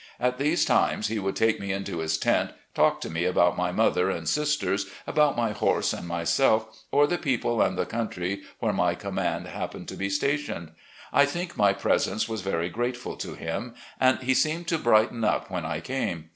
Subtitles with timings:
[0.19, 3.71] At these times, he would take me into his tent, talk to me about my
[3.71, 8.73] mother and sisters, about my horse and myself, or the people and the coxmtry where
[8.73, 10.71] my command happened to be stationed.
[11.13, 15.51] I think my presence was very grateful to him, and he seemed to brighten up
[15.51, 16.29] when I came.